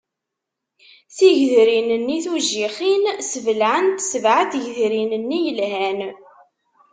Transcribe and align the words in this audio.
Tigedrin-nni 1.15 2.17
tujjixin 2.25 3.03
sbelɛent 3.31 4.05
sebɛa 4.11 4.41
n 4.43 4.47
tgedrin-nni 4.51 5.39
yelhan. 5.45 5.99